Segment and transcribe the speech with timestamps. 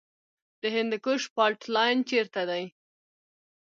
[0.61, 2.63] د هندوکش فالټ لاین چیرته دی؟